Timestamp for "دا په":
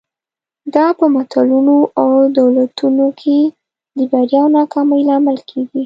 0.75-1.05